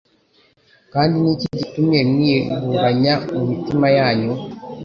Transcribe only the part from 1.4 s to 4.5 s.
gitumye mwiburanya mu mitima yanyu?